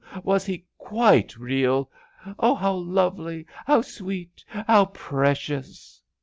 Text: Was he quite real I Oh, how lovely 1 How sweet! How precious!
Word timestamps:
Was 0.23 0.47
he 0.47 0.65
quite 0.79 1.37
real 1.37 1.91
I 2.25 2.33
Oh, 2.39 2.55
how 2.55 2.73
lovely 2.73 3.43
1 3.45 3.45
How 3.67 3.81
sweet! 3.83 4.43
How 4.49 4.85
precious! 4.85 6.01